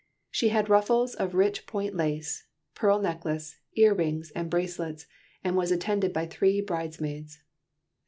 She 0.31 0.49
had 0.49 0.67
ruffles 0.67 1.13
of 1.13 1.35
rich 1.35 1.67
point 1.67 1.93
lace, 1.95 2.47
pearl 2.73 2.99
necklace, 2.99 3.59
ear 3.75 3.93
rings, 3.93 4.31
and 4.31 4.49
bracelets, 4.49 5.05
and 5.43 5.55
was 5.55 5.71
attended 5.71 6.11
by 6.11 6.25
three 6.25 6.59
bridesmaids. 6.59 7.43